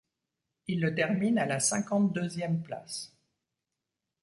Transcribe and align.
Il 0.65 0.81
le 0.81 0.95
termine 0.95 1.37
à 1.37 1.45
la 1.45 1.59
cinquante-deuxième 1.59 2.63
place. 2.63 3.13